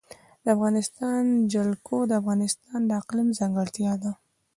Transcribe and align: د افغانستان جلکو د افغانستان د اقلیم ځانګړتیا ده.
د 0.43 0.45
افغانستان 0.55 1.23
جلکو 1.53 1.97
د 2.05 2.11
افغانستان 2.21 2.79
د 2.85 2.91
اقلیم 3.01 3.29
ځانګړتیا 3.39 3.93
ده. 4.03 4.11